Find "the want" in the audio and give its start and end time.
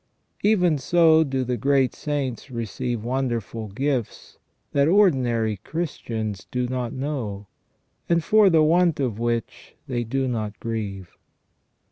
8.49-8.99